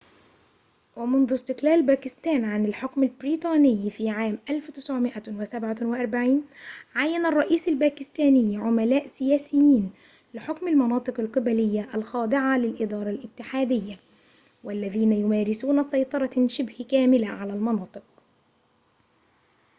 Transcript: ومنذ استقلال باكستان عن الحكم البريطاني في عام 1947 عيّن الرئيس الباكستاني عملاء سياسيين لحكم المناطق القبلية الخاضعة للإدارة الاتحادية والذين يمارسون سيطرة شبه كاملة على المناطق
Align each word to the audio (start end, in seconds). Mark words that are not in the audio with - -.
ومنذ 0.95 1.33
استقلال 1.33 1.83
باكستان 1.85 2.43
عن 2.45 2.65
الحكم 2.65 3.03
البريطاني 3.03 3.89
في 3.89 4.09
عام 4.09 4.37
1947 4.49 6.43
عيّن 6.95 7.25
الرئيس 7.25 7.67
الباكستاني 7.67 8.57
عملاء 8.57 9.07
سياسيين 9.07 9.91
لحكم 10.33 10.67
المناطق 10.67 11.19
القبلية 11.19 11.89
الخاضعة 11.95 12.57
للإدارة 12.57 13.09
الاتحادية 13.09 13.99
والذين 14.63 15.11
يمارسون 15.13 15.83
سيطرة 15.83 16.47
شبه 16.47 16.85
كاملة 16.89 17.27
على 17.29 17.53
المناطق 17.53 18.03